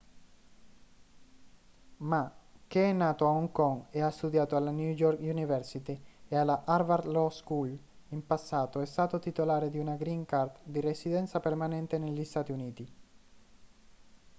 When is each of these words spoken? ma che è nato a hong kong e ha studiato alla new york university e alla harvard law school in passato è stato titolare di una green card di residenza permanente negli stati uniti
ma 1.97 2.35
che 2.65 2.89
è 2.89 2.91
nato 2.91 3.27
a 3.27 3.29
hong 3.29 3.51
kong 3.51 3.83
e 3.91 4.01
ha 4.01 4.09
studiato 4.09 4.55
alla 4.55 4.71
new 4.71 4.89
york 4.95 5.19
university 5.19 6.01
e 6.27 6.35
alla 6.35 6.63
harvard 6.65 7.05
law 7.05 7.29
school 7.29 7.77
in 8.09 8.25
passato 8.25 8.79
è 8.81 8.85
stato 8.87 9.19
titolare 9.19 9.69
di 9.69 9.77
una 9.77 9.97
green 9.97 10.25
card 10.25 10.57
di 10.63 10.79
residenza 10.79 11.39
permanente 11.39 11.99
negli 11.99 12.23
stati 12.25 12.51
uniti 12.51 12.91